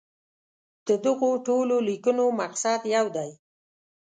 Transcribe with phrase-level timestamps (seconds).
[0.87, 3.29] د دغو ټولو لیکنو مقصد یو دی.